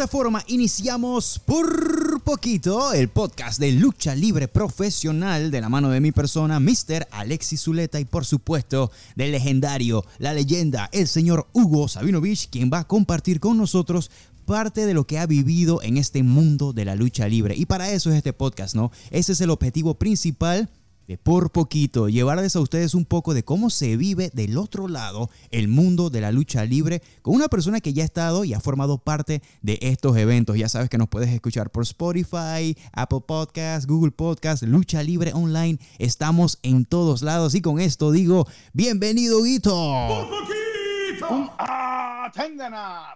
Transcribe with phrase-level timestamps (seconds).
[0.00, 6.00] Esta forma iniciamos por poquito el podcast de lucha libre profesional de la mano de
[6.00, 7.06] mi persona, Mr.
[7.10, 12.78] Alexis Zuleta y por supuesto del legendario, la leyenda, el señor Hugo Sabinovich, quien va
[12.78, 14.10] a compartir con nosotros
[14.46, 17.54] parte de lo que ha vivido en este mundo de la lucha libre.
[17.54, 18.90] Y para eso es este podcast, ¿no?
[19.10, 20.70] Ese es el objetivo principal
[21.18, 25.68] por poquito llevarles a ustedes un poco de cómo se vive del otro lado el
[25.68, 28.98] mundo de la lucha libre con una persona que ya ha estado y ha formado
[28.98, 30.56] parte de estos eventos.
[30.56, 35.78] Ya sabes que nos puedes escuchar por Spotify, Apple Podcasts, Google Podcasts, Lucha Libre Online.
[35.98, 39.70] Estamos en todos lados y con esto digo, bienvenido Guito.
[39.70, 41.54] Por poquito.
[41.58, 42.30] Ah,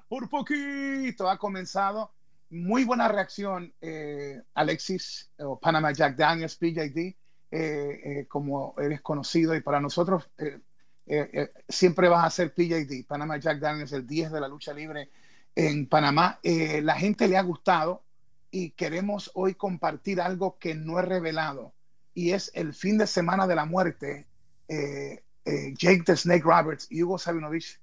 [0.08, 2.12] por poquito ha comenzado.
[2.50, 7.16] Muy buena reacción, eh, Alexis o Panama Jack Daniels, PJD
[8.28, 10.28] como eres conocido y para nosotros
[11.06, 15.10] eh, siempre vas a ser PJD, Panama Jack Daniels, el 10 de la lucha libre
[15.54, 16.40] en Panamá.
[16.42, 18.02] la gente le ha gustado
[18.50, 21.74] y queremos hoy compartir algo que no he revelado
[22.14, 24.26] y es el fin de semana de la muerte.
[24.68, 27.78] Jake the Snake Roberts y Hugo Sabinovich,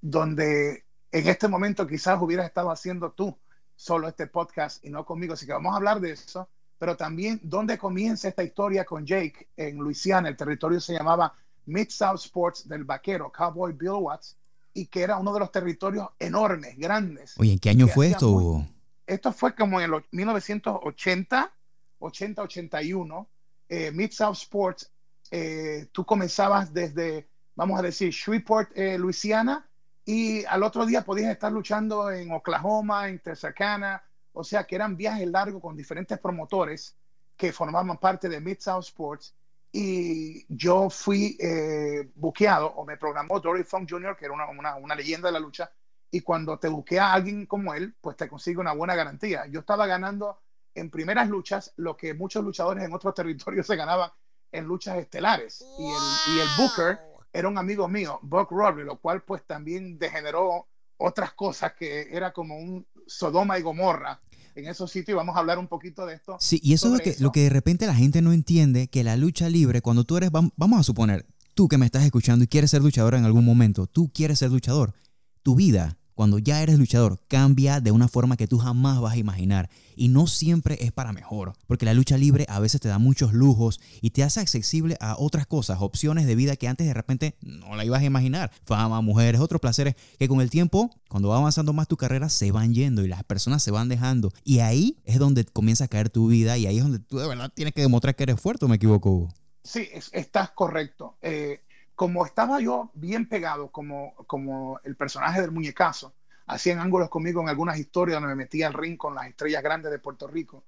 [0.00, 3.36] donde en este momento quizás hubieras estado haciendo tú
[3.76, 5.34] solo este podcast y no conmigo.
[5.34, 6.48] Así que vamos a hablar de eso
[6.82, 10.28] pero también dónde comienza esta historia con Jake en Luisiana.
[10.28, 11.32] El territorio se llamaba
[11.66, 14.36] Mid-South Sports del vaquero Cowboy Bill Watts
[14.74, 17.38] y que era uno de los territorios enormes, grandes.
[17.38, 18.66] Oye, ¿en qué año fue esto?
[19.06, 21.52] esto fue como en el 1980,
[22.00, 23.26] 80-81.
[23.68, 24.90] Eh, Mid-South Sports,
[25.30, 29.68] eh, tú comenzabas desde, vamos a decir, Shreveport, eh, Luisiana,
[30.04, 34.96] y al otro día podías estar luchando en Oklahoma, en Texarkana, o sea que eran
[34.96, 36.96] viajes largos con diferentes promotores
[37.36, 39.34] que formaban parte de Mid-South Sports.
[39.74, 44.94] Y yo fui eh, buqueado o me programó Dory Funk Jr., que era una, una,
[44.94, 45.72] leyenda de la lucha.
[46.10, 49.46] Y cuando te buquea a alguien como él, pues te consigue una buena garantía.
[49.46, 50.40] Yo estaba ganando
[50.74, 54.10] en primeras luchas lo que muchos luchadores en otros territorios se ganaban
[54.52, 55.64] en luchas estelares.
[55.78, 56.98] Y, el, y el Booker
[57.32, 60.68] era un amigo mío, Buck Rory, lo cual pues también degeneró
[61.02, 64.20] otras cosas que era como un Sodoma y Gomorra
[64.54, 65.16] en esos sitios.
[65.16, 66.36] Vamos a hablar un poquito de esto.
[66.40, 69.04] Sí, y eso es lo que, lo que de repente la gente no entiende, que
[69.04, 72.48] la lucha libre, cuando tú eres, vamos a suponer, tú que me estás escuchando y
[72.48, 74.94] quieres ser luchador en algún momento, tú quieres ser luchador,
[75.42, 79.18] tu vida cuando ya eres luchador, cambia de una forma que tú jamás vas a
[79.18, 79.70] imaginar.
[79.94, 83.32] Y no siempre es para mejor, porque la lucha libre a veces te da muchos
[83.32, 87.36] lujos y te hace accesible a otras cosas, opciones de vida que antes de repente
[87.42, 88.50] no la ibas a imaginar.
[88.64, 92.50] Fama, mujeres, otros placeres que con el tiempo, cuando va avanzando más tu carrera, se
[92.52, 94.32] van yendo y las personas se van dejando.
[94.44, 97.28] Y ahí es donde comienza a caer tu vida y ahí es donde tú de
[97.28, 99.32] verdad tienes que demostrar que eres fuerte, ¿o me equivoco?
[99.64, 101.16] Sí, estás correcto.
[101.22, 101.60] Eh,
[102.02, 106.16] como estaba yo bien pegado como, como el personaje del muñecazo,
[106.48, 109.92] hacían ángulos conmigo en algunas historias donde me metía al ring con las estrellas grandes
[109.92, 110.64] de Puerto Rico,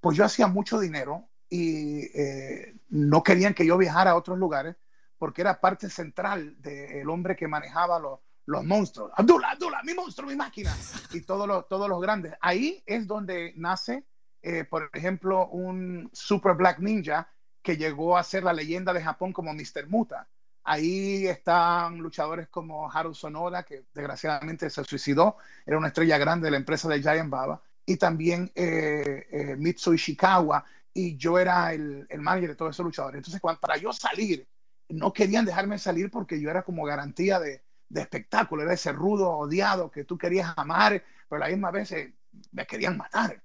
[0.00, 4.76] pues yo hacía mucho dinero y eh, no querían que yo viajara a otros lugares
[5.18, 9.12] porque era parte central del hombre que manejaba los, los monstruos.
[9.14, 10.74] Abdullah, Abdullah, mi monstruo, mi máquina.
[11.12, 12.32] Y todos los, todos los grandes.
[12.40, 14.06] Ahí es donde nace,
[14.40, 17.28] eh, por ejemplo, un Super Black Ninja
[17.60, 19.86] que llegó a ser la leyenda de Japón como Mr.
[19.86, 20.26] Muta.
[20.70, 26.50] Ahí están luchadores como Haru Sonoda, que desgraciadamente se suicidó, era una estrella grande de
[26.50, 30.62] la empresa de Giant Baba, y también eh, eh, Ishikawa,
[30.92, 33.16] y yo era el, el, manager de todos esos luchadores.
[33.16, 34.46] Entonces, para yo salir,
[34.90, 39.30] no querían dejarme salir porque yo era como garantía de, de espectáculo, era ese rudo
[39.30, 42.14] odiado que tú querías amar, pero a la misma vez eh,
[42.52, 43.42] me querían matar.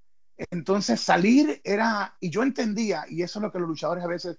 [0.51, 4.38] Entonces salir era, y yo entendía, y eso es lo que los luchadores a veces,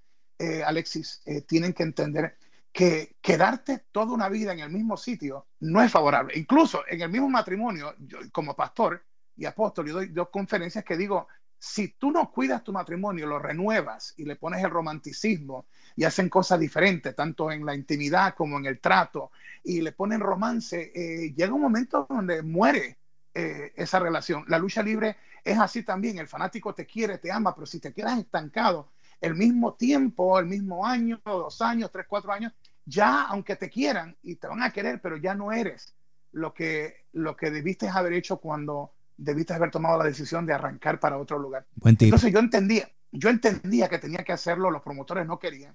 [0.67, 2.37] Alexis, tienen que entender,
[2.75, 6.37] que quedarte toda una vida en el mismo sitio no es favorable.
[6.37, 9.01] Incluso en el mismo matrimonio, yo, como pastor
[9.37, 13.39] y apóstol, yo doy dos conferencias que digo, si tú no cuidas tu matrimonio, lo
[13.39, 18.59] renuevas y le pones el romanticismo y hacen cosas diferentes, tanto en la intimidad como
[18.59, 19.31] en el trato,
[19.63, 22.99] y le ponen romance, eh, llega un momento donde muere
[23.33, 24.45] eh, esa relación.
[24.49, 27.93] La lucha libre es así también, el fanático te quiere, te ama, pero si te
[27.93, 32.53] quedas estancado el mismo tiempo, el mismo año, dos años, tres, cuatro años,
[32.87, 35.95] ya aunque te quieran y te van a querer, pero ya no eres
[36.33, 40.99] lo que, lo que debiste haber hecho cuando debiste haber tomado la decisión de arrancar
[40.99, 41.67] para otro lugar.
[41.85, 45.75] Entonces yo entendía, yo entendía que tenía que hacerlo, los promotores no querían.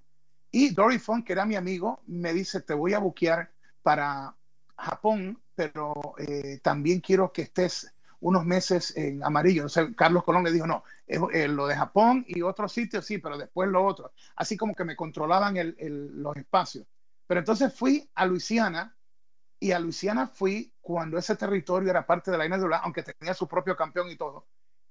[0.51, 3.51] Y Dory Funk, que era mi amigo, me dice, te voy a buquear
[3.83, 4.35] para
[4.75, 9.61] Japón, pero eh, también quiero que estés unos meses en amarillo.
[9.61, 13.38] Entonces Carlos Colón le dijo, no, eh, lo de Japón y otros sitios sí, pero
[13.38, 14.11] después lo otro.
[14.35, 15.75] Así como que me controlaban el,
[16.21, 16.85] los espacios.
[17.30, 18.98] Pero entonces fui a Luisiana
[19.60, 23.48] Y a Luisiana fui cuando ese territorio era parte de la NWA, aunque tenía su
[23.48, 24.48] propio campeón y todo.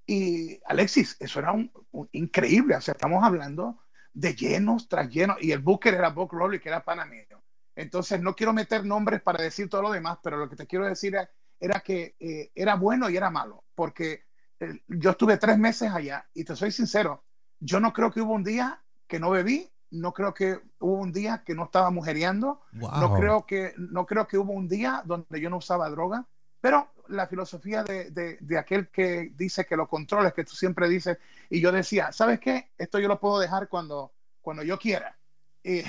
[0.06, 1.72] Y Alexis, eso era un,
[2.12, 2.76] increíble.
[2.76, 3.80] O sea, estamos hablando
[4.12, 5.38] de llenos tras llenos.
[5.40, 7.42] Y el Booker era Buck Rowley, que era panameño.
[7.74, 10.86] Entonces, no quiero meter nombres para decir todo lo demás, pero lo que te quiero
[10.86, 11.16] decir
[11.58, 13.64] era, que eh, era bueno y era malo.
[13.74, 14.26] Porque
[14.60, 17.24] eh, yo estuve tres meses allá y te soy sincero,
[17.58, 21.12] yo no creo que hubo un día que no bebí, no creo que hubo un
[21.12, 25.40] día que no estaba mujereando, no, creo que, no creo que hubo un día donde
[25.40, 26.26] yo no usaba droga,
[26.60, 31.18] pero la filosofía de, de, aquel que dice que lo controles, que tú siempre dices,
[31.48, 32.70] y yo decía, ¿sabes qué?
[32.76, 34.12] Esto yo lo puedo dejar cuando,
[34.42, 35.16] cuando yo quiera.
[35.62, 35.82] Y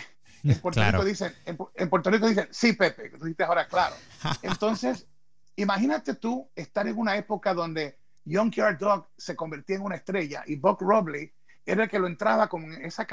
[0.44, 3.96] en Puerto, Rico dicen, en, Puerto Rico dicen, sí, Pepe, tú dices ahora, claro.
[4.42, 5.08] Entonces,
[5.56, 10.44] imagínate tú estar en una época donde Young Yard Dog se convertía en una estrella
[10.46, 11.34] y Buck Robley
[11.72, 13.08] era el que lo entraba con esa,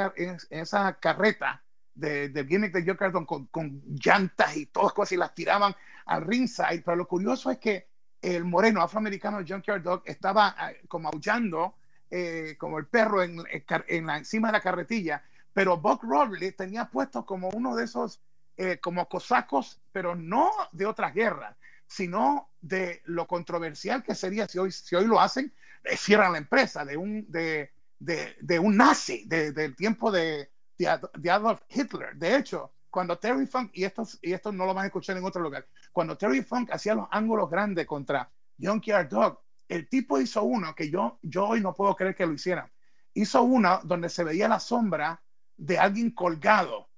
[0.50, 1.62] esa carreta
[1.94, 5.74] de, de gimmick de Joe Carton con, con, llantas y todas cosas y las tiraban
[6.06, 6.82] al ringside.
[6.84, 7.88] Pero lo curioso es que
[8.22, 11.74] el moreno afroamericano Junkyard Dog estaba ah, como aullando
[12.10, 13.42] eh, como el perro en,
[13.88, 18.20] en, la, encima de la carretilla, pero Buck Robley tenía puesto como uno de esos
[18.56, 21.56] eh, como cosacos, pero no de otras guerras,
[21.86, 25.52] sino de lo controversial que sería si hoy, si hoy lo hacen,
[25.84, 31.30] eh, cierran la empresa de un, de, de, de un nazi del tiempo de, de,
[31.30, 32.14] Adolf Hitler.
[32.16, 35.24] De hecho, cuando Terry Funk, y esto, y esto no lo van a escuchar en
[35.24, 40.44] otro lugar, cuando Terry Funk hacía los ángulos grandes contra Junkyard Dog, el tipo hizo
[40.44, 42.70] uno que yo, yo hoy no puedo creer que lo hiciera.
[43.14, 45.22] Hizo uno donde se veía la sombra
[45.56, 46.88] de alguien colgado,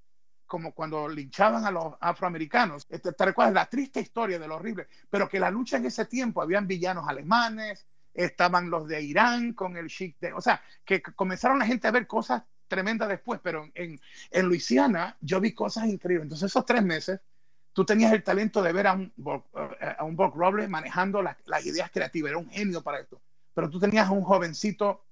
[0.47, 2.87] como cuando linchaban a los afroamericanos.
[2.89, 6.07] Este, te recuerdas la triste historia de lo horrible, pero que la lucha en ese
[6.07, 7.87] tiempo habían villanos alemanes,
[8.25, 11.93] estaban los de Irán con el Sheikh de, o sea, que comenzaron la gente a
[11.93, 14.01] ver cosas tremendas después, pero en,
[14.31, 16.25] en Luisiana yo vi cosas increíbles.
[16.25, 17.21] Entonces esos tres meses
[17.73, 19.13] tú tenías el talento de ver a un,
[19.97, 23.21] a un Bob Robles manejando las, ideas creativas, era un genio para esto.
[23.55, 25.05] Pero tú tenías a un jovencito,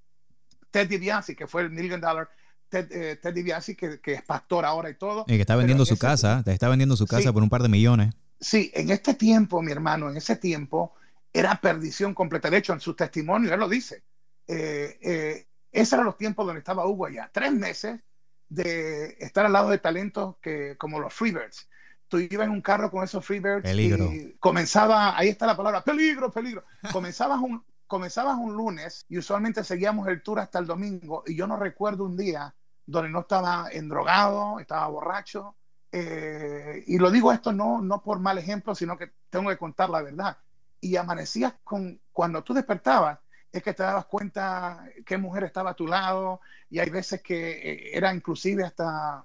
[0.72, 2.28] Ted DiBiase, que fue el Million Dollar,
[2.68, 5.24] Ted, eh, DiBiase, que, que, es pastor ahora y todo.
[5.28, 7.68] Y que está vendiendo su casa, te está vendiendo su casa por un par de
[7.68, 8.14] millones.
[8.40, 10.92] Sí, en este tiempo, mi hermano, en ese tiempo,
[11.38, 12.48] era perdición completa.
[12.48, 14.02] De hecho, en su testimonio, él lo dice.
[14.46, 17.30] Eh, eh, esos eran los tiempos donde estaba Hugo allá.
[17.32, 18.00] Tres meses
[18.48, 21.68] de estar al lado de talentos que, como los Freebirds.
[22.08, 26.30] Tú ibas en un carro con esos Freebirds y comenzaba, ahí está la palabra, peligro,
[26.30, 26.64] peligro.
[26.90, 31.46] Comenzabas un, comenzabas un lunes y usualmente seguíamos el tour hasta el domingo y yo
[31.46, 32.54] no recuerdo un día
[32.86, 35.56] donde no estaba endrogado, estaba borracho.
[35.92, 39.90] Eh, y lo digo esto no, no por mal ejemplo, sino que tengo que contar
[39.90, 40.38] la verdad
[40.86, 43.18] y amanecías con, cuando tú despertabas,
[43.52, 47.50] es que te dabas cuenta qué mujer estaba a tu lado y hay veces que
[47.50, 49.24] eh, era inclusive hasta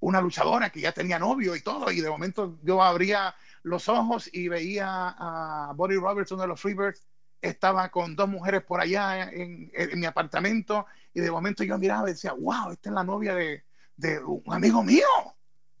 [0.00, 4.28] una luchadora que ya tenía novio y todo y de momento yo abría los ojos
[4.32, 7.06] y veía a Buddy Robertson de los Freebirds
[7.42, 12.12] estaba con dos mujeres por allá en, mi apartamento y de momento yo miraba y
[12.12, 13.64] decía, wow, esta es la novia de,
[13.96, 15.06] de un amigo mío.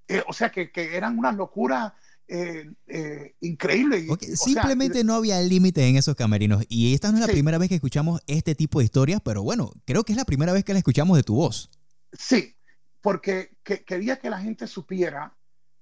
[0.08, 1.92] Eh, o sea que, que eran unas locuras
[2.34, 4.06] eh, eh, increíble.
[4.36, 6.64] simplemente no había límite en esos camerinos.
[6.66, 9.70] Y esta no es la primera vez que escuchamos este tipo de historias, pero bueno,
[9.84, 11.70] creo que es la primera vez que la escuchamos de tu voz.
[12.10, 12.56] Sí,
[13.02, 15.36] porque quería que la gente supiera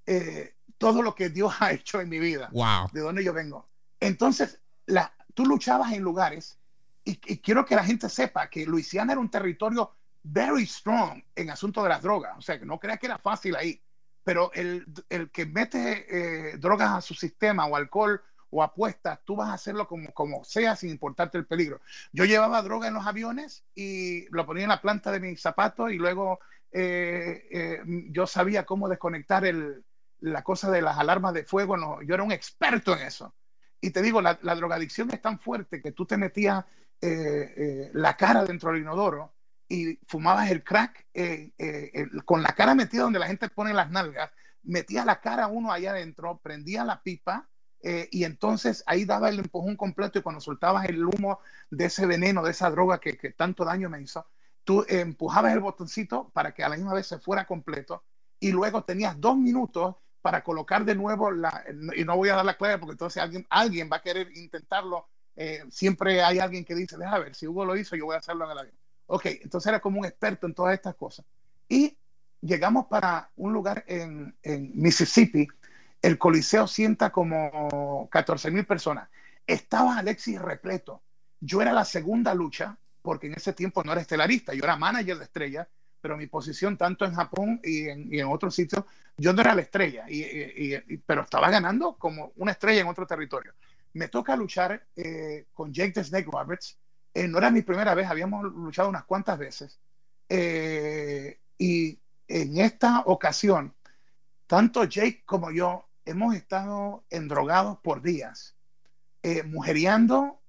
[0.06, 2.88] eh, todo lo que Dios ha hecho en mi vida, wow.
[2.92, 3.68] de dónde yo vengo.
[4.00, 6.58] Entonces, la, tú luchabas en lugares,
[7.04, 9.92] y, quiero que la gente sepa que Luisiana era un territorio
[10.24, 12.36] very strong en asunto de las drogas.
[12.36, 13.80] O sea, que no crea que era fácil ahí
[14.24, 19.36] pero el, el que mete eh, drogas a su sistema o alcohol o apuestas, tú
[19.36, 21.80] vas a hacerlo como, como sea sin importarte el peligro.
[22.12, 25.92] Yo llevaba droga en los aviones y lo ponía en la planta de mis zapatos
[25.92, 26.40] y luego
[26.72, 29.84] eh, eh, yo sabía cómo desconectar el,
[30.18, 31.76] la cosa de las alarmas de fuego.
[31.76, 33.34] No, yo era un experto en eso.
[33.80, 36.64] Y te digo, la, la drogadicción es tan fuerte que tú te metías
[37.00, 39.32] la cara dentro del inodoro
[39.70, 43.88] y fumabas el crack eh, eh, con la cara metida donde la gente pone las
[43.88, 44.30] nalgas,
[44.64, 47.48] metías la cara uno allá adentro, prendía la pipa
[47.80, 51.38] eh, y entonces ahí daba el empujón completo y cuando soltabas el humo
[51.70, 54.26] de ese veneno, de esa droga que, tanto daño me hizo,
[54.64, 58.02] tú empujabas el botoncito para que a la misma vez se fuera completo
[58.40, 61.64] y luego tenías dos minutos para colocar de nuevo la,
[61.96, 65.06] y no voy a dar la clave porque entonces alguien, alguien va a querer intentarlo.
[65.70, 68.46] siempre hay alguien que dice, déjame ver, si Hugo lo hizo, yo voy a hacerlo
[68.46, 68.79] en el avión.
[69.12, 71.26] Ok, entonces era como un experto en todas estas cosas.
[71.68, 71.96] Y
[72.40, 74.36] llegamos para un lugar en,
[74.74, 75.48] Mississippi,
[76.00, 79.08] el Coliseo sienta como 14 mil personas.
[79.44, 81.02] Estaba Alexis repleto.
[81.40, 85.18] Yo era la segunda lucha, porque en ese tiempo no era estelarista, yo era manager
[85.18, 85.68] de estrella,
[86.00, 88.84] pero mi posición tanto en Japón y en, y en otros sitios,
[89.16, 93.54] yo no era la estrella, y, pero estaba ganando como una estrella en otro territorio.
[93.92, 96.78] Me toca luchar eh, con Jake the Snake Roberts.
[97.14, 99.80] Eh, no era mi primera vez, habíamos luchado unas cuantas veces.
[100.28, 103.74] Eh, y en esta ocasión,
[104.46, 108.56] tanto Jake como yo hemos estado endrogados por días,
[109.46, 110.40] mujeriando.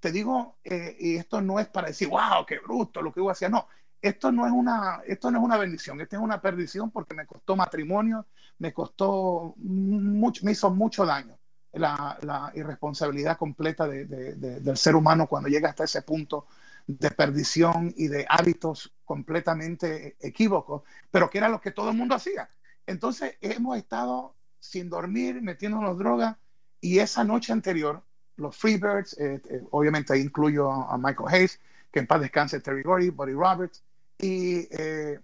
[0.00, 3.48] Te digo, y esto no es para decir, wow, qué bruto lo que yo hacía,
[3.48, 3.68] no,
[4.00, 7.26] esto no es una, esto no es una bendición, esto es una perdición porque me
[7.26, 8.26] costó matrimonio,
[8.58, 11.38] me costó mucho, me hizo mucho daño
[11.72, 16.46] la, irresponsabilidad completa del ser humano cuando llega hasta ese punto
[16.86, 22.14] de perdición y de hábitos completamente equívocos, pero que era lo que todo el mundo
[22.14, 22.48] hacía.
[22.86, 26.36] Entonces hemos estado sin dormir, metiéndonos drogas,
[26.80, 28.02] y esa noche anterior,
[28.36, 31.60] los Freebirds, eh, eh, obviamente ahí incluyo a, Michael Hayes,
[31.90, 33.82] que en paz descanse Terry Gordy, Buddy Roberts,
[34.18, 35.20] y, eh,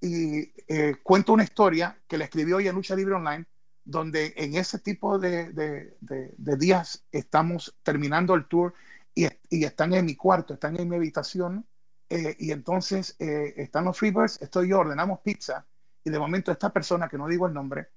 [0.00, 3.44] y eh, cuento una historia que le escribió hoy en Lucha Libre Online,
[3.84, 8.74] donde en ese tipo de, de, días estamos terminando el tour
[9.14, 11.66] y, están en mi cuarto, están en mi habitación,
[12.08, 15.66] eh, y entonces están los Freebirds, estoy yo, ordenamos pizza,
[16.02, 17.88] y de momento esta persona, que no digo el nombre,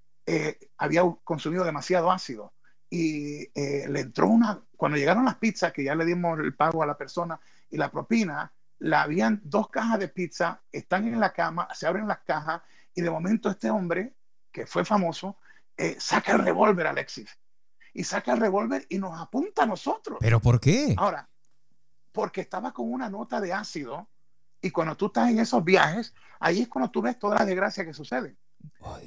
[0.77, 2.53] había consumido demasiado ácido
[2.89, 6.85] y le entró una, cuando llegaron las pizzas, que ya le dimos el pago a
[6.85, 7.39] la persona
[7.69, 12.07] y la propina, la habían dos cajas de pizza, están en la cama, se abren
[12.07, 12.61] las cajas
[12.93, 14.13] y de momento este hombre,
[14.51, 15.37] que fue famoso,
[15.77, 17.29] eh, saca el revólver, Alexis.
[17.93, 20.17] Y saca el revólver y nos apunta a nosotros.
[20.19, 20.93] ¿Pero por qué?
[20.97, 21.29] Ahora,
[22.11, 24.09] porque estaba con una nota de ácido
[24.61, 27.85] y cuando tú estás en esos viajes, ahí es cuando tú ves toda la desgracia
[27.85, 28.35] que sucede.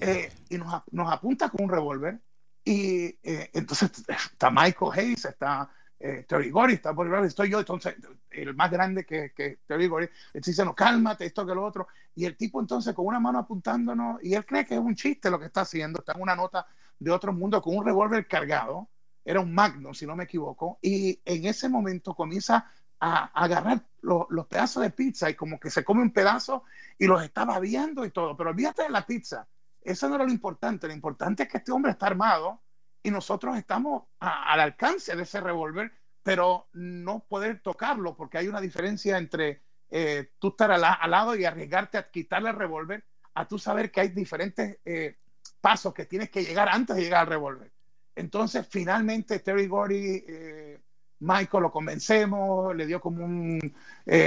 [0.01, 2.21] Eh, y nos, nos, apunta con un revólver
[2.65, 6.25] y eh, entonces está Michael Hayes, está eh,
[6.71, 7.95] está por el estoy yo, entonces
[8.31, 12.25] el más grande que, que Terry Gordy, dice, no, cálmate, esto que lo otro, y
[12.25, 15.39] el tipo entonces con una mano apuntándonos, y él cree que es un chiste lo
[15.39, 16.67] que está haciendo, está en una nota
[16.99, 18.89] de otro mundo con un revólver cargado,
[19.23, 24.47] era un Magnum, si no me equivoco, y en ese momento comienza a, agarrar los
[24.47, 26.65] pedazos de pizza y como que se come un pedazo
[26.99, 29.47] y los estaba viendo y todo, pero olvídate de la pizza,
[29.83, 32.63] eso no era lo importante, lo importante es que este hombre está armado,
[33.03, 35.93] y nosotros estamos al alcance de ese revólver,
[36.23, 41.45] pero no poder tocarlo porque hay una diferencia entre eh, tú estar al, lado y
[41.45, 43.05] arriesgarte a quitarle el revólver
[43.35, 45.17] a tú saber que hay diferentes eh,
[45.61, 47.73] pasos que tienes que llegar antes de llegar al revólver.
[48.15, 50.81] Entonces, finalmente, Terry Gordy, eh,
[51.21, 53.75] Michael lo convencemos, le dio como un,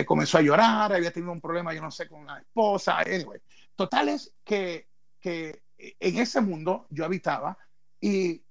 [0.06, 3.39] comenzó a llorar, había tenido un problema, yo no sé, con la esposa, anyway.
[3.75, 4.88] Total es que,
[5.20, 7.58] que en ese mundo yo habitaba
[8.00, 8.44] y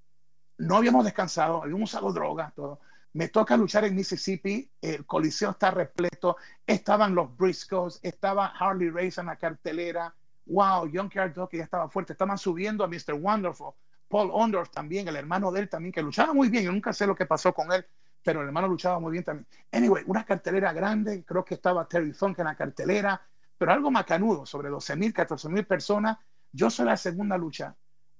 [0.62, 2.80] no habíamos descansado, habíamos usado drogas, todo.
[3.14, 9.20] Me toca luchar en Mississippi, el coliseo está repleto, estaban los Briscoes, estaba Harley Race
[9.20, 10.14] en la cartelera,
[10.46, 13.14] wow, Young Dog que ya estaba fuerte, estaban subiendo a Mr.
[13.14, 13.72] Wonderful,
[14.08, 17.06] Paul Ondorf también, el hermano de él también, que luchaba muy bien, yo nunca sé
[17.06, 17.84] lo que pasó con él,
[18.22, 19.46] pero el hermano luchaba muy bien también.
[19.72, 23.20] Anyway, una cartelera grande, creo que estaba Terry Funk en la cartelera,
[23.58, 26.18] pero algo macanudo, sobre 12 mil, 14 mil personas.
[26.52, 27.74] Yo soy la segunda lucha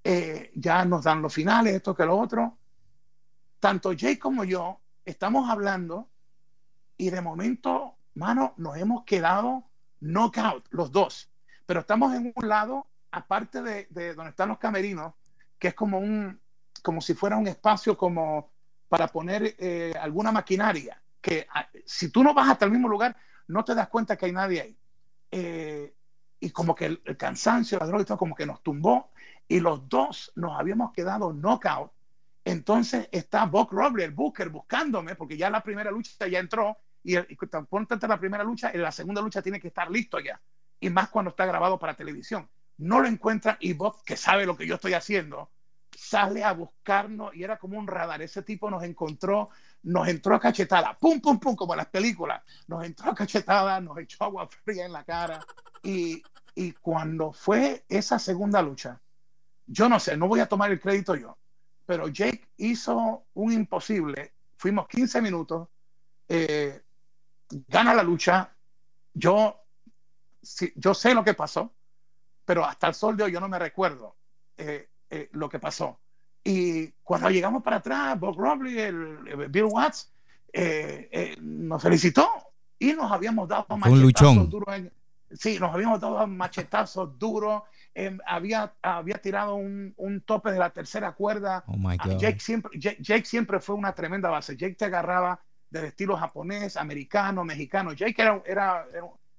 [0.04, 2.58] eh, ya nos dan los finales, esto que lo otro.
[3.60, 6.08] Tanto Jay como yo estamos hablando
[6.96, 9.64] y de momento, mano, nos hemos quedado
[10.00, 11.30] knockout, los dos.
[11.66, 15.14] Pero estamos en un lado, aparte de, donde están los camerinos,
[15.58, 16.40] que es como un,
[16.82, 18.50] como si fuera un espacio como
[18.88, 23.16] para poner eh, alguna maquinaria, que ah, si tú no vas hasta el mismo lugar,
[23.48, 24.78] no te das cuenta que hay nadie ahí.
[25.30, 25.94] Eh,
[26.40, 29.11] y como que el, cansancio, la droga y todo, como que nos tumbó
[29.48, 31.92] y los dos nos habíamos quedado knockout.
[32.44, 37.16] Entonces está Buck Robley, el Booker, buscándome, porque ya la primera lucha ya entró, y,
[37.16, 37.36] y
[37.68, 40.40] ponte la primera lucha, en la segunda lucha tiene que estar listo ya,
[40.80, 42.48] y más cuando está grabado para televisión.
[42.78, 45.50] No lo encuentra y Buck, que sabe lo que yo estoy haciendo,
[45.96, 48.22] sale a buscarnos y era como un radar.
[48.22, 49.50] Ese tipo nos encontró,
[49.82, 52.42] nos entró a cachetada, pum, pum, pum, como en las películas.
[52.66, 55.44] Nos entró a cachetada, nos echó agua fría en la cara.
[55.82, 56.22] Y,
[56.54, 59.00] y cuando fue esa segunda lucha,
[59.66, 61.36] yo no sé, no voy a tomar el crédito yo,
[61.86, 64.32] pero Jake hizo un imposible.
[64.56, 65.68] Fuimos 15 minutos,
[66.28, 66.82] eh,
[67.68, 68.50] gana la lucha.
[69.14, 69.60] Yo,
[70.76, 71.72] yo sé lo que pasó,
[72.44, 74.16] pero hasta el sol de hoy yo no me recuerdo
[74.56, 75.98] eh, eh, lo que pasó.
[76.44, 80.10] Y cuando llegamos para atrás, Bob Robley, el, Bill Watts,
[81.40, 82.28] nos felicitó
[82.78, 84.80] y nos habíamos dado machetazos duros.
[85.32, 87.62] sí, nos habíamos dado machetazos duros
[87.94, 91.62] Em, había, había tirado un, un, tope de la tercera cuerda.
[91.66, 94.56] Oh ah, Jake, siempre, Jake, siempre fue una tremenda base.
[94.56, 97.92] Jake te agarraba del estilo japonés, americano, mexicano.
[97.92, 98.86] Jake era, era,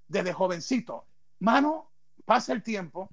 [0.07, 1.05] desde jovencito.
[1.39, 1.89] Mano,
[2.25, 3.09] pasa el tiempo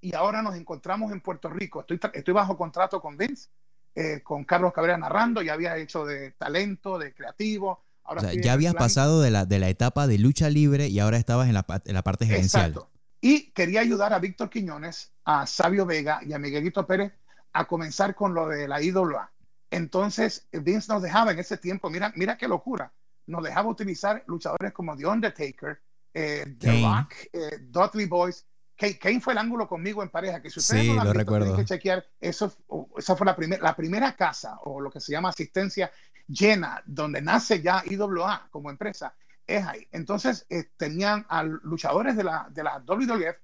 [0.00, 1.80] y ahora nos encontramos en Puerto Rico.
[1.80, 3.50] Estoy, estoy bajo contrato con Vince,
[3.94, 7.82] eh, con Carlos Cabrera narrando, ya había hecho de talento, de creativo.
[8.04, 10.98] Ahora o sea, ya habías pasado de la, de la etapa de lucha libre y
[10.98, 12.70] ahora estabas en la, en la parte gerencial.
[12.70, 12.95] Exacto.
[13.20, 17.12] Y quería ayudar a Víctor Quiñones, a Sabio Vega y a Miguelito Pérez
[17.52, 19.32] a comenzar con lo de la IWA.
[19.70, 22.92] Entonces, Vince nos dejaba en ese tiempo, mira, mira qué locura,
[23.26, 25.80] nos dejaba utilizar luchadores como The Undertaker,
[26.14, 28.46] eh, The Rock, eh, Dudley Boys.
[28.76, 31.56] Kane, fue el ángulo conmigo en pareja, que si ustedes sí, no lo, recuerdo.
[31.56, 32.54] que chequear, eso,
[32.98, 35.90] esa fue la, primera la primera casa, o lo que se llama asistencia
[36.28, 39.14] llena, donde nace ya IWA como empresa,
[39.46, 39.86] es ahí.
[39.92, 43.36] Entonces, eh, tenían a luchadores de la, de la WWF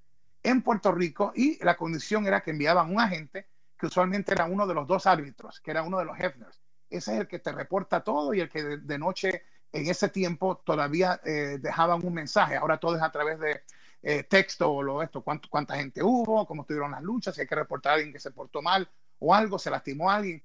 [0.43, 4.67] en Puerto Rico y la condición era que enviaban un agente que usualmente era uno
[4.67, 6.61] de los dos árbitros, que era uno de los Hefners.
[6.89, 10.57] Ese es el que te reporta todo y el que de noche en ese tiempo
[10.57, 12.55] todavía eh, dejaban un mensaje.
[12.55, 13.63] Ahora todo es a través de
[14.03, 17.47] eh, texto o lo esto, cuánto, cuánta gente hubo, cómo estuvieron las luchas, si hay
[17.47, 18.87] que reportar a alguien que se portó mal
[19.19, 20.43] o algo, se lastimó a alguien.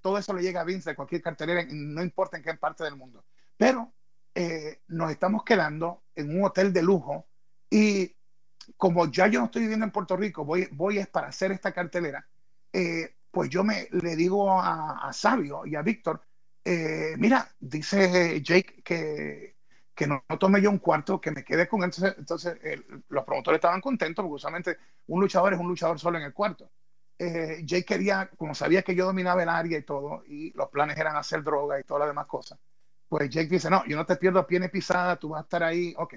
[0.00, 2.96] todo eso le llega a Vince de cualquier cartelera, no importa en qué parte del
[2.96, 3.24] mundo.
[3.56, 3.92] Pero
[4.34, 7.26] eh, nos estamos quedando en un hotel de lujo
[7.68, 8.14] y
[8.76, 11.72] como ya yo no estoy viviendo en Puerto Rico, voy, voy es para hacer esta
[11.72, 12.26] cartelera,
[13.30, 16.22] pues yo me le digo a, a Sabio y a Víctor,
[16.64, 19.56] eh, mira, dice Jake que,
[19.94, 21.90] que no, tome yo un cuarto, que me quede con él.
[22.18, 22.58] Entonces,
[23.08, 26.70] los promotores estaban contentos porque usualmente un luchador es un luchador solo en el cuarto.
[27.18, 30.98] Eh, Jake quería, como sabía que yo dominaba el área y todo, y los planes
[30.98, 32.58] eran hacer droga y todas las demás cosas,
[33.10, 35.64] pues Jake dice, no, yo no te pierdo a pie pisada, tú vas a estar
[35.64, 36.14] ahí, ok.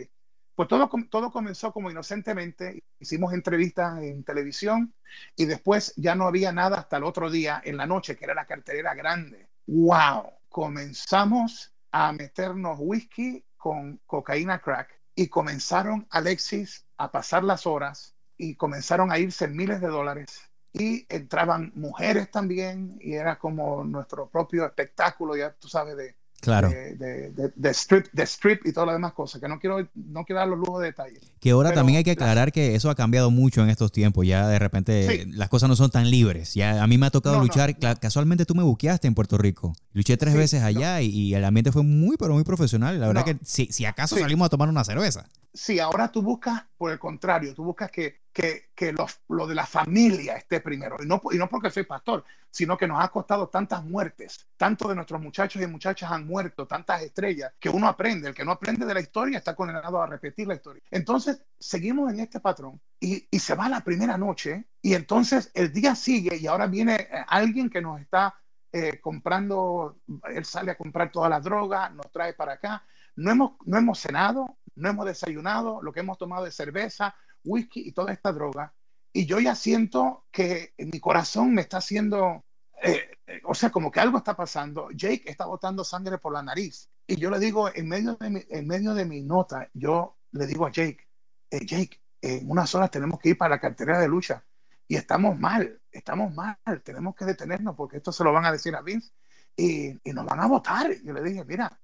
[0.54, 4.94] Pues todo, todo comenzó como inocentemente, hicimos entrevistas en televisión
[5.36, 8.36] y después ya no había nada hasta el otro día, en la noche, que era
[8.36, 9.50] la cartelera grande.
[9.66, 18.14] Wow, comenzamos a meternos whisky con cocaína crack y comenzaron Alexis a pasar las horas
[18.38, 20.48] y comenzaron a irse miles de dólares.
[20.74, 26.70] Y entraban mujeres también y era como nuestro propio espectáculo, ya tú sabes, de, claro.
[26.70, 30.48] de, strip, de strip y todas las demás cosas, que no quiero, no quiero dar
[30.48, 31.20] los lujos de detalle.
[31.40, 34.48] Que ahora también hay que aclarar que eso ha cambiado mucho en estos tiempos, ya
[34.48, 37.78] de repente las cosas no son tan libres, ya a mí me ha tocado luchar,
[38.00, 41.84] casualmente tú me buqueaste en Puerto Rico, luché tres veces allá y, el ambiente fue
[41.84, 45.28] muy, pero muy profesional, la verdad que si, si acaso salimos a tomar una cerveza.
[45.54, 49.66] Sí, ahora tú buscas, por el contrario, tú buscas que, que, que lo, de la
[49.66, 50.98] familia esté primero.
[51.02, 54.48] Y no, y no porque soy pastor, sino que nos ha costado tantas muertes.
[54.58, 58.30] Tanto de nuestros muchachos y muchachas han muerto, tantas estrellas, que uno aprende.
[58.30, 60.82] El que no aprende de la historia está condenado a repetir la historia.
[60.90, 65.72] Entonces, seguimos en este patrón y, y se va la primera noche y entonces el
[65.72, 68.36] día sigue y ahora viene eh, alguien que nos está
[68.72, 69.98] eh, comprando,
[70.34, 72.84] él sale a comprar toda la droga, nos trae para acá.
[73.16, 77.88] No hemos, no hemos cenado, no hemos desayunado, lo que hemos tomado es cerveza, whisky
[77.88, 78.74] y toda esta droga.
[79.12, 82.44] Y yo ya siento que mi corazón me está haciendo,
[82.82, 84.90] eh, eh, o sea, como que algo está pasando.
[84.92, 86.90] Jake está botando sangre por la nariz.
[87.06, 90.48] Y yo le digo, en medio de mi, en medio de mi nota, yo le
[90.48, 91.08] digo a Jake,
[91.52, 94.44] eh, Jake, en unas horas tenemos que ir para la cartera de lucha.
[94.88, 98.76] Y estamos mal, estamos mal, tenemos que detenernos porque esto se lo van a decir
[98.76, 99.12] a Vince
[99.56, 100.92] y, y nos van a votar.
[101.04, 101.80] Yo le dije, mira,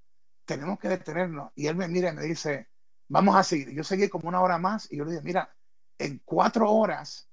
[0.46, 1.52] tenemos que detenernos.
[1.56, 2.69] Y él me mira y me dice,
[3.10, 3.72] vamos a seguir.
[3.72, 5.54] Yo seguí como una hora más y yo le dije, mira,
[5.98, 7.28] en cuatro horas,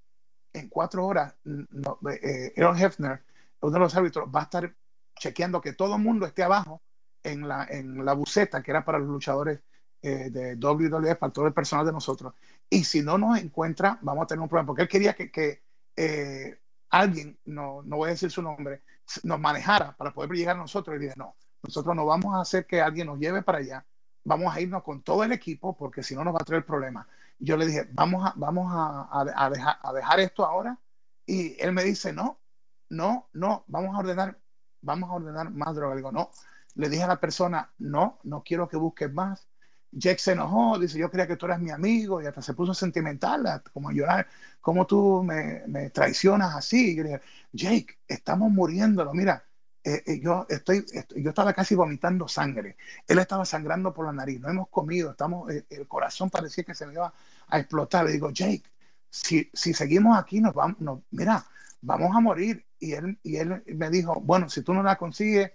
[0.53, 3.23] en cuatro horas, no, eh, Aaron Hefner,
[3.61, 4.75] uno de los árbitros, va a estar
[5.19, 6.83] chequeando que todo el mundo esté abajo
[7.23, 9.61] en la, en la buceta que era para los luchadores
[10.03, 12.35] eh, de WWE, para todo el personal de nosotros.
[12.69, 15.63] Y si no nos encuentra, vamos a tener un problema, porque él quería que, que
[15.97, 16.59] eh,
[16.91, 18.83] alguien, no, no voy a decir su nombre,
[19.23, 20.97] nos manejara para poder llegar a nosotros.
[20.97, 23.87] Y dije, no, nosotros no vamos a hacer que alguien nos lleve para allá
[24.27, 27.07] vamos a irnos con todo el equipo porque si no nos va a traer problemas.
[27.39, 30.79] Yo le dije, vamos a, vamos a, dejar, a dejar esto ahora.
[31.25, 32.41] Y él me dice, no,
[32.89, 34.39] no, no, vamos a ordenar,
[34.81, 35.95] vamos a ordenar más droga.
[35.95, 36.31] Le digo, no.
[36.75, 39.47] Le dije a la persona, no, no quiero que busques más.
[39.93, 42.75] Jake se enojó, dice, yo creía que tú eras mi amigo y hasta se puso
[42.75, 44.27] sentimental, como a llorar,
[44.61, 46.93] ¿cómo tú me, traicionas así?
[46.93, 47.21] Y le dije,
[47.53, 49.45] Jake, estamos muriéndolo, mira,
[49.87, 52.77] eh, eh, yo, estaba casi vomitando sangre.
[53.07, 54.41] Él estaba sangrando por la nariz.
[54.41, 57.15] No hemos comido, estamos, eh, el corazón parecía que se me iba
[57.47, 58.05] a explotar.
[58.05, 58.65] Le digo, Jake,
[59.09, 61.47] si, si seguimos aquí, nos vamos, mira,
[61.83, 62.67] vamos a morir.
[62.81, 65.53] Y él, y él me dijo, bueno, si tú no la consigues,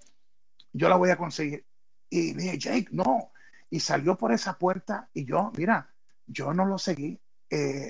[0.72, 1.66] yo la voy a conseguir.
[2.10, 3.32] Y dije, Jake, no.
[3.70, 5.90] Y salió por esa puerta y yo, mira,
[6.26, 7.20] yo no lo seguí.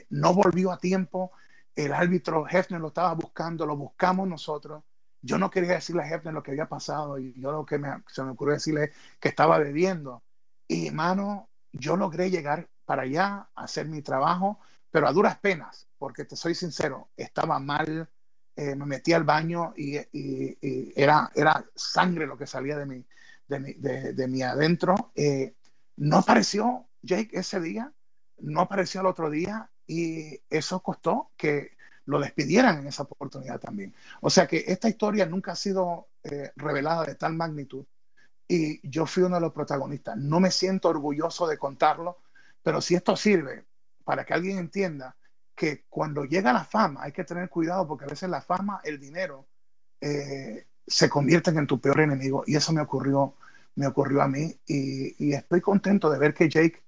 [0.09, 1.33] no volvió a tiempo.
[1.75, 4.83] El árbitro Hefner lo estaba buscando, lo buscamos nosotros
[5.21, 7.89] yo no quería decirle a Hefner lo que había pasado y yo lo que me,
[8.07, 10.23] se me ocurrió decirle que estaba bebiendo.
[10.67, 15.87] Y hermano, yo logré llegar para allá a hacer mi trabajo, pero a duras penas,
[15.97, 18.09] porque te soy sincero, estaba mal,
[18.55, 19.97] eh, me metí al baño y,
[20.99, 23.05] era, era sangre lo que salía de mi,
[23.47, 25.11] de mi, adentro.
[25.15, 25.55] Eh,
[25.97, 27.93] no apareció Jake ese día,
[28.39, 31.77] no apareció el otro día y eso costó que
[32.11, 33.93] lo despidieran en esa oportunidad también.
[34.21, 37.85] O sea que esta historia nunca ha sido eh, revelada de tal magnitud
[38.47, 40.17] y yo fui uno de los protagonistas.
[40.17, 42.17] No me siento orgulloso de contarlo,
[42.61, 43.65] pero si esto sirve
[44.03, 45.15] para que alguien entienda
[45.55, 48.99] que cuando llega la fama hay que tener cuidado porque a veces la fama, el
[48.99, 49.47] dinero,
[50.01, 53.35] eh, se convierten en tu peor enemigo y eso me ocurrió,
[53.75, 56.81] me ocurrió a mí y, estoy contento de ver que Jake,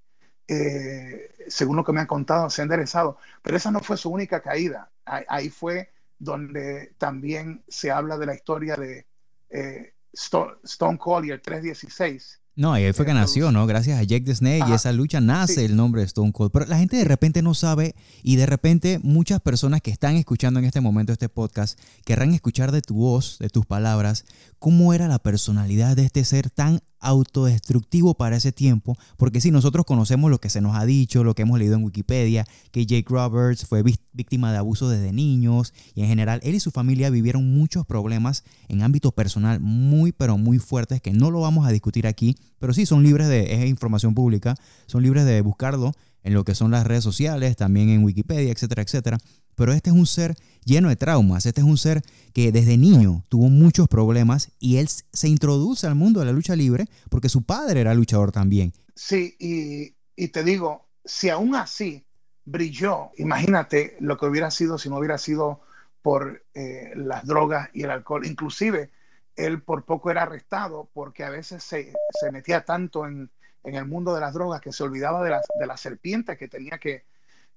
[0.48, 4.10] eh, según lo que me han contado, se ha enderezado, pero esa no fue su
[4.10, 4.90] única caída.
[5.06, 9.06] Ahí, fue donde también se habla de la historia de
[9.50, 13.66] eh, Stone, y el 316 no, ahí fue que nació, ¿no?
[13.66, 16.52] Gracias a Jake the Snake y esa lucha nace el nombre de Stone Cold.
[16.52, 20.60] Pero la gente de repente no sabe y de repente muchas personas que están escuchando
[20.60, 24.26] en este momento este podcast querrán escuchar de tu voz, de tus palabras,
[24.60, 29.86] cómo era la personalidad de este ser tan autodestructivo para ese tiempo, porque si nosotros
[29.86, 33.06] conocemos lo que se nos ha dicho, lo que hemos leído en Wikipedia, que Jake
[33.10, 37.54] Roberts fue víctima de abuso desde niños y en general él y su familia vivieron
[37.54, 42.08] muchos problemas en ámbito personal muy pero muy fuertes que no lo vamos a discutir
[42.08, 46.44] aquí, pero sí son libres de es información pública, son libres de buscarlo en lo
[46.44, 49.18] que son las redes sociales, también en Wikipedia, etcétera, etcétera.
[49.56, 52.02] Pero este es un ser lleno de traumas, este es un ser
[52.34, 56.56] que desde niño tuvo muchos problemas y él se introduce al mundo de la lucha
[56.56, 58.74] libre porque su padre era luchador también.
[58.96, 62.04] Sí, y, te digo, si aún así
[62.46, 65.62] brilló, imagínate lo que hubiera sido si no hubiera sido
[66.02, 68.26] por eh, las drogas y el alcohol.
[68.26, 68.90] Inclusive,
[69.36, 73.30] él por poco era arrestado porque a veces se, se metía tanto en,
[73.64, 76.48] en el mundo de las drogas que se olvidaba de las, de las serpientes que
[76.48, 77.06] tenía que,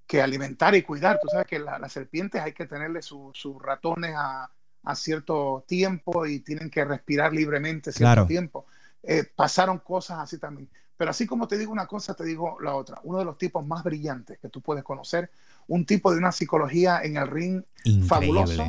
[0.07, 1.19] que, alimentar y cuidar.
[1.21, 4.51] Tú sabes que las serpientes hay que tenerle sus ratones a,
[4.85, 8.67] a, cierto tiempo y tienen que respirar libremente cierto tiempo.
[9.03, 10.69] Eh, pasaron cosas así también.
[10.97, 13.01] Pero así como te digo una cosa, te digo la otra.
[13.03, 15.31] Uno de los tipos más brillantes que tú puedes conocer,
[15.69, 17.63] un tipo de una psicología en el ring
[18.07, 18.65] fabuloso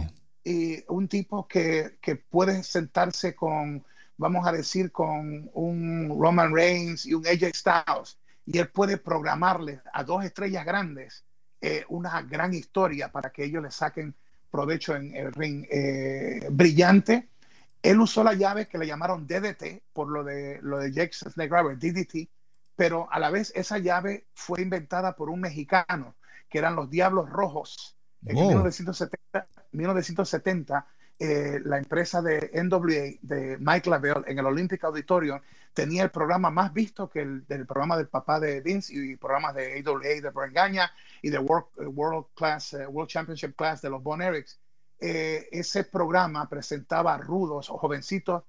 [0.48, 3.84] y un tipo que, que puede sentarse con
[4.18, 9.82] vamos a decir, con un Roman Reigns y un AJ Styles, y él puede programarle
[9.94, 11.24] a dos estrellas grandes
[11.62, 14.16] eh, una gran historia para que ellos le saquen
[14.52, 17.30] provecho en el ring eh, brillante.
[17.82, 21.54] Él usó la llave que le llamaron DDT por lo de, lo de Jake Snake
[21.78, 22.30] DDT,
[22.76, 26.16] pero a la vez esa llave fue inventada por un mexicano,
[26.50, 27.97] que eran los Diablos Rojos.
[28.26, 30.88] En 1970, 1970
[31.20, 35.40] eh, la empresa de NWA de Mike Lavelle en el Olympic Auditorium
[35.74, 39.56] tenía el programa más visto que el del programa del papá de Vince y programas
[39.56, 40.92] de AWA de Gaña
[41.24, 44.60] y de World, eh, World Class, eh, World Championship Class de los Bon Erics.
[45.00, 48.44] ese programa presentaba rudos o jovencitos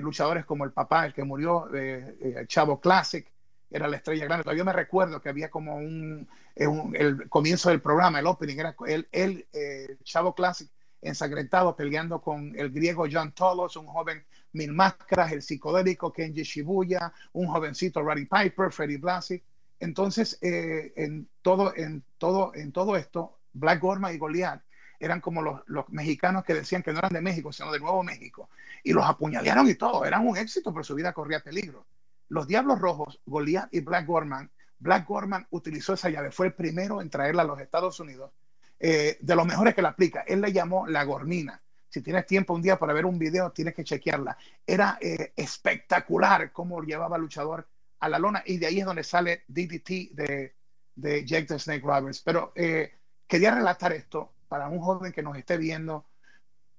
[0.00, 3.30] luchadores como el papá, el que murió, el Chavo Classic,
[3.70, 4.44] era la estrella grande.
[4.44, 9.08] Todavía me recuerdo que había como un, el comienzo del programa, el opening, era el,
[9.52, 10.68] el Chavo Classic
[11.02, 17.12] ensangrentado peleando con el griego John Tolos, un joven mil máscaras, el psicodélico Kenji Shibuya,
[17.32, 19.42] un jovencito Roddy Piper, Freddy Blasi.
[19.78, 24.62] Entonces, eh, en, todo, en, todo, en todo esto, Black Gorma y Goliath
[24.98, 28.02] eran como los, los, mexicanos que decían que no eran de México, sino de Nuevo
[28.02, 28.50] México.
[28.84, 31.86] Y los apuñalearon y todo, eran un éxito, pero su vida corría peligro.
[32.30, 37.02] Los Diablos Rojos, Goliath y Black Gorman, Black Gorman utilizó esa llave, fue el primero
[37.02, 38.32] en traerla a los Estados Unidos
[38.78, 40.22] eh, de los mejores que la aplica.
[40.26, 41.60] Él le llamó la gormina.
[41.88, 44.38] Si tienes tiempo un día para ver un video, tienes que chequearla.
[44.64, 49.42] Era eh, espectacular cómo llevaba luchador a la lona y de ahí es donde sale
[49.48, 50.54] DDT de,
[50.94, 52.22] de Jake the Snake Roberts.
[52.22, 52.94] Pero eh,
[53.26, 56.06] quería relatar esto para un joven que nos esté viendo.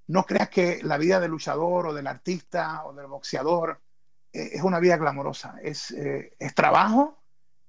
[0.08, 3.82] No creas que la vida del luchador o del artista o del boxeador
[4.34, 5.56] es una vida glamorosa.
[5.62, 7.18] Es, es trabajo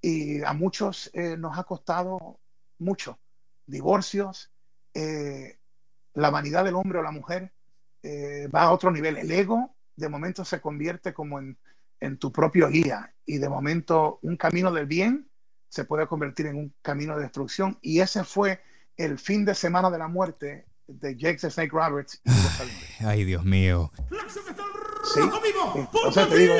[0.01, 2.39] y a muchos nos ha costado
[2.79, 3.19] mucho
[3.67, 4.51] divorcios,
[4.95, 5.59] eh,
[6.15, 7.53] la vanidad del hombre o la mujer
[8.03, 9.17] eh, va a otro nivel.
[9.17, 11.57] El ego de momento se convierte como en,
[12.19, 15.31] tu propio guía y de momento un camino del bien
[15.69, 18.61] se puede convertir en un camino de destrucción y ese fue
[18.97, 22.21] el fin de semana de la muerte de Jake Snake Roberts.
[22.99, 23.93] Ay, Dios mío.
[25.03, 25.89] Sí, eh,
[26.29, 26.55] te digo,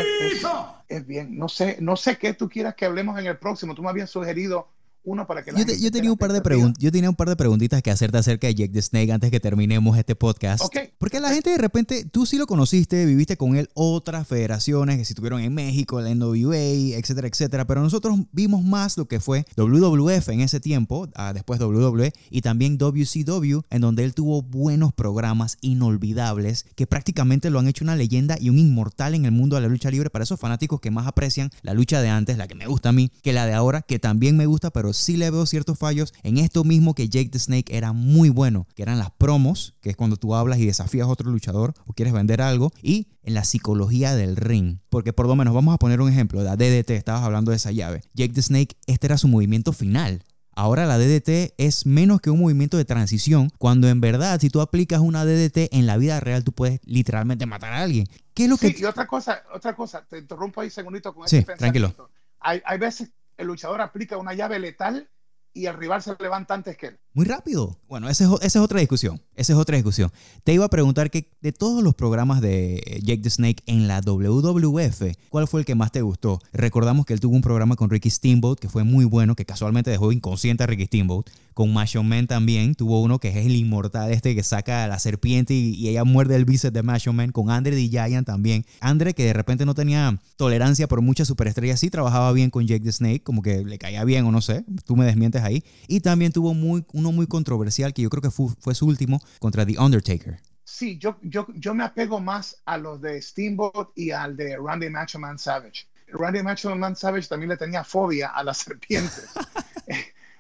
[0.89, 1.37] es, bien.
[1.37, 3.75] No sé, no sé qué tú quieras que hablemos en el próximo.
[3.75, 4.69] Tú me habías sugerido
[5.05, 7.29] uno para que la yo, gente yo tenía un par de yo tenía un par
[7.29, 10.63] de preguntitas que hacerte acerca de Jake the Snake antes que terminemos este podcast.
[10.65, 10.77] Ok.
[10.99, 15.05] Porque la gente de repente, tú sí lo conociste, viviste con él otras federaciones que
[15.05, 16.57] si estuvieron en México, la NWA,
[16.97, 17.67] etcétera, etcétera.
[17.67, 22.43] Pero nosotros vimos más lo que fue WWF en ese tiempo, ah, después WWE, y
[22.43, 27.97] también WCW, en donde él tuvo buenos programas inolvidables que prácticamente lo han hecho una
[27.97, 30.91] leyenda y un inmortal en el mundo de la lucha libre para esos fanáticos que
[30.91, 33.55] más aprecian la lucha de antes, la que me gusta a mí, que la de
[33.55, 37.09] ahora, que también me gusta, pero sí le veo ciertos fallos en esto mismo que
[37.09, 40.59] Jake the Snake era muy bueno, que eran las promos, que es cuando tú hablas
[40.59, 44.79] y desafías a otro luchador o quieres vender algo, y en la psicología del ring.
[44.89, 47.71] Porque por lo menos vamos a poner un ejemplo, la DDT, estabas hablando de esa
[47.73, 48.03] llave.
[48.15, 50.23] Jake the Snake, este era su movimiento final.
[50.55, 54.61] Ahora la DDT es menos que un movimiento de transición, cuando en verdad si tú
[54.61, 58.07] aplicas una DDT en la vida real tú puedes literalmente matar a alguien.
[58.35, 61.15] ¿Qué es lo Sí, que y otra cosa, otra cosa, te interrumpo ahí un segundito
[61.15, 61.95] con Sí, este tranquilo.
[62.39, 65.09] Hay, hay veces el luchador aplica una llave letal
[65.55, 66.99] y el rival se levanta antes que él.
[67.13, 67.79] Muy rápido.
[67.87, 69.21] Bueno, esa es, es otra discusión.
[69.35, 70.11] Esa es otra discusión.
[70.45, 74.01] Te iba a preguntar que de todos los programas de Jake the Snake en la
[74.01, 76.41] WWF, ¿cuál fue el que más te gustó?
[76.53, 79.91] Recordamos que él tuvo un programa con Ricky Steamboat que fue muy bueno, que casualmente
[79.91, 81.29] dejó inconsciente a Ricky Steamboat.
[81.55, 84.99] Con Macho Man también tuvo uno que es el inmortal este que saca a la
[84.99, 87.33] serpiente y, y ella muerde el bíceps de Macho Man.
[87.33, 88.65] Con Andre the Giant también.
[88.81, 92.85] Andre que de repente no tenía tolerancia por muchas superestrellas, sí trabajaba bien con Jake
[92.85, 94.65] the Snake, como que le caía bien o no sé.
[94.85, 95.65] Tú me desmientes ahí.
[95.89, 99.21] Y también tuvo muy, uno muy controversial que yo creo que fue, fue su último
[99.39, 100.41] contra The Undertaker.
[100.65, 104.89] Sí, yo, yo, yo me apego más a los de Steamboat y al de Randy
[104.89, 105.87] Macho Man Savage.
[106.09, 109.29] Randy Macho Man Savage también le tenía fobia a las serpientes.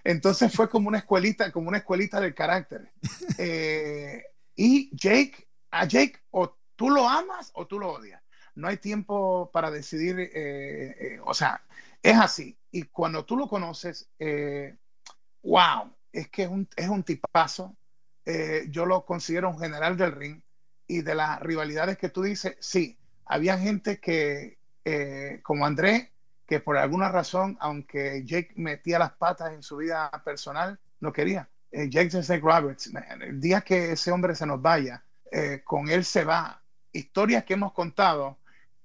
[0.04, 2.90] Entonces fue como una escuelita, como una escuelita del carácter.
[3.38, 8.20] Eh, y Jake, a Jake o tú lo amas o tú lo odias.
[8.54, 11.62] No hay tiempo para decidir, eh, eh, o sea,
[12.02, 12.58] es así.
[12.70, 14.10] Y cuando tú lo conoces,
[15.42, 17.76] wow, es que es un, es un tipazo.
[18.68, 20.40] Yo lo considero un general del ring.
[20.86, 24.58] Y de las rivalidades que tú dices, sí, había gente que,
[25.42, 26.11] como André,
[26.52, 31.48] que por alguna razón, aunque Jake metía las patas en su vida personal, no quería.
[31.70, 32.10] Eh, Jake
[32.42, 36.60] Roberts, man, el día que ese hombre se nos vaya, eh, con él se va.
[36.92, 38.36] Historias que hemos contado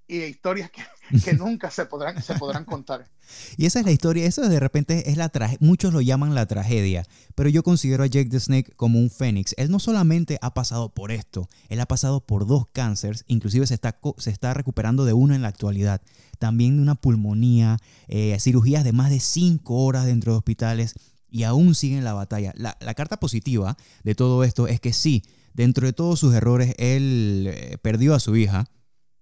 [0.08, 0.82] y historias que,
[1.24, 3.08] que nunca se podrán, se podrán contar.
[3.58, 6.46] Y esa es la historia, eso de repente es la tragedia, muchos lo llaman la
[6.46, 9.54] tragedia, pero yo considero a Jake the Snake como un fénix.
[9.58, 13.74] Él no solamente ha pasado por esto, él ha pasado por dos cánceres, inclusive se
[13.74, 16.02] está, se está recuperando de uno en la actualidad,
[16.40, 20.94] también de una pulmonía, eh, cirugías de más de cinco horas dentro de hospitales
[21.30, 22.54] y aún sigue en la batalla.
[22.56, 26.74] La, la carta positiva de todo esto es que sí, dentro de todos sus errores,
[26.78, 28.70] él eh, perdió a su hija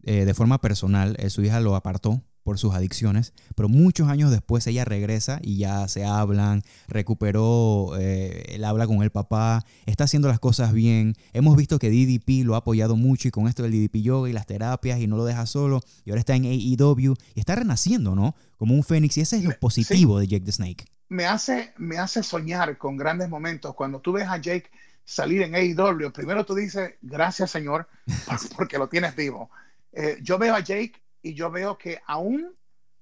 [0.06, 4.30] eh, de forma personal, eh, su hija lo apartó por sus adicciones, pero muchos años
[4.30, 10.04] después ella regresa y ya se hablan, recuperó, eh, él habla con el papá, está
[10.04, 11.16] haciendo las cosas bien.
[11.34, 14.34] Hemos visto que DDP lo ha apoyado mucho y con esto del DDP Yoga y
[14.34, 18.16] las terapias y no lo deja solo y ahora está en AEW y está renaciendo,
[18.16, 18.36] ¿no?
[18.58, 19.58] Como un fénix y ese es lo Sí.
[19.60, 20.86] positivo de Jake the Snake.
[21.10, 23.74] me hace, me hace soñar con grandes momentos.
[23.76, 24.70] Cuando tú ves a Jake
[25.04, 27.88] salir en AEW, primero tú dices, gracias Señor,
[28.58, 29.50] porque lo tienes vivo.
[29.96, 32.54] Eh, yo veo a Jake y yo veo que aún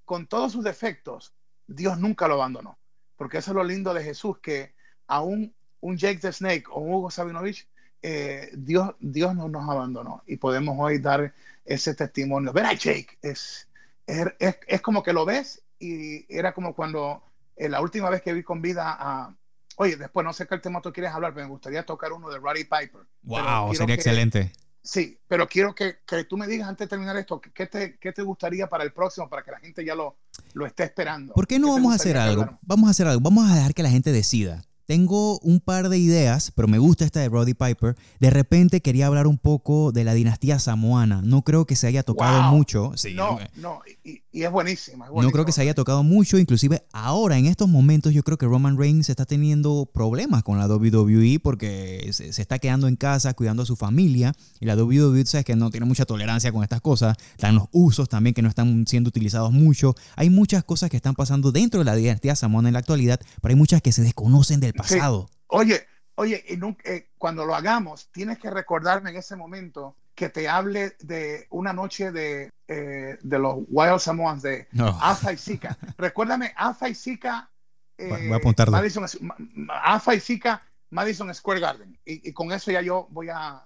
[0.06, 1.34] con todos sus defectos,
[1.68, 2.78] Dios nunca lo abandonó.
[3.18, 4.74] Porque eso es lo lindo de Jesús, que
[5.08, 7.68] aún un Jake the Snake o un Hugo Sabinovich,
[8.02, 10.24] eh, Dios, Dios no nos abandonó.
[10.28, 11.34] Y podemos hoy dar
[11.66, 12.54] ese testimonio.
[12.54, 13.68] Ver a Jake es,
[14.06, 14.28] es,
[14.68, 17.24] es, como que lo ves y era como cuando
[17.56, 19.36] eh, la última vez que vi con vida a...
[19.78, 22.38] Oye, después no sé qué tema tú quieres hablar, pero me gustaría tocar uno de
[22.38, 23.02] Roddy Piper.
[23.24, 24.52] Wow, sería que- excelente.
[24.84, 28.12] Sí, pero quiero que, que tú me digas antes de terminar esto, ¿qué te, qué
[28.12, 30.18] te gustaría para el próximo, para que la gente ya lo,
[30.54, 31.34] lo esté esperando?
[31.34, 32.60] ¿Por qué no vamos a hacer algo?
[32.62, 33.22] Vamos a hacer algo.
[33.22, 34.64] Vamos a dejar que la gente decida.
[34.86, 37.96] Tengo un par de ideas, pero me gusta esta de Roddy Piper.
[38.20, 41.22] De repente quería hablar un poco de la dinastía samoana.
[41.24, 42.52] No creo que se haya tocado Wow.
[42.52, 42.92] mucho.
[42.98, 45.06] Sí, no, eh, no, y, y es buenísima.
[45.06, 46.40] es no creo que se haya tocado mucho.
[46.40, 50.68] Inclusive ahora, en estos momentos, yo creo que Roman Reigns está teniendo problemas con la
[50.68, 54.34] WWE porque se, se está quedando en casa cuidando a su familia.
[54.60, 57.16] Y la WWE, sabes que no tiene mucha tolerancia con estas cosas.
[57.36, 59.94] Están los usos también que no están siendo utilizados mucho.
[60.16, 63.52] Hay muchas cosas que están pasando dentro de la dinastía samoana en la actualidad, pero
[63.52, 65.30] hay muchas que se desconocen del pasado.
[65.48, 65.82] Oye,
[66.16, 70.48] oye, y nunca- eh, cuando lo hagamos, tienes que recordarme en ese momento que te
[70.48, 74.98] hable de una noche de, eh, de los Wild Samoans de No.
[75.02, 75.78] Alpha y Zika.
[75.98, 77.50] Recuérdame, Alpha y Zika.
[77.98, 78.72] eh, Voy a apuntarlo.
[78.72, 81.98] Madison, Ma- Ma- Alpha y Zika, Madison Square Garden.
[82.06, 83.64] Y, y con eso ya yo voy a.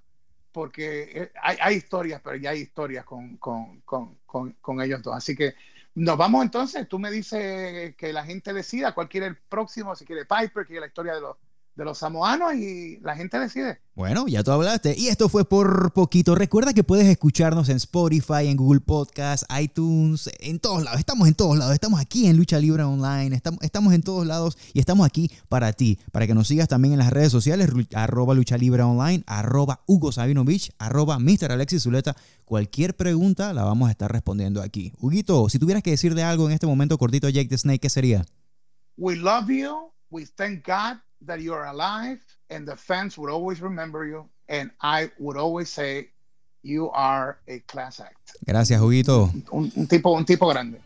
[0.51, 5.01] Porque eh, hay, hay historias, pero ya hay historias con, con, con, con, con ellos
[5.03, 5.15] dos.
[5.15, 5.53] Así que
[5.95, 10.05] Nos vamos entonces, tú me dices que la gente decida cuál quiere el próximo, si
[10.05, 11.37] quiere Piper, quiere la historia de los,
[11.77, 13.79] de los samoanos y la gente decide.
[13.93, 14.95] Bueno, ya tú hablaste.
[14.97, 16.33] Y esto fue por poquito.
[16.33, 20.99] Recuerda que puedes escucharnos en Spotify, en Google Podcast, iTunes, en todos lados.
[20.99, 21.73] Estamos en todos lados.
[21.75, 23.35] Estamos aquí en Lucha Libre Online.
[23.35, 25.99] Estamos, estamos en todos lados y estamos aquí para ti.
[26.11, 30.11] Para que nos sigas también en las redes sociales, arroba Lucha Libre Online, arroba Hugo
[30.11, 31.51] Sabinovich, arroba Mr.
[31.51, 32.15] Alexis Zuleta.
[32.43, 34.93] Cualquier pregunta la vamos a estar respondiendo aquí.
[34.99, 37.89] Huguito, si tuvieras que decir de algo en este momento cortito, Jake the Snake, ¿qué
[37.91, 38.25] sería?
[38.97, 39.91] We love you.
[40.09, 44.29] We thank God that you're alive and the fans would always remember you.
[44.49, 46.09] And I would always say,
[46.63, 48.37] you are a class act.
[48.45, 49.31] Gracias, Huguito.
[49.51, 50.79] Un, un tipo, un tipo grande.